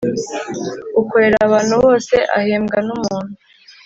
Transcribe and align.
ukorera 1.01 1.37
abantu 1.47 1.75
bose 1.83 2.15
ahembwa 2.39 2.77
numuntu. 2.87 3.33